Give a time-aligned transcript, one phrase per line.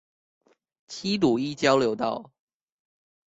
[0.87, 2.31] 七堵一交流道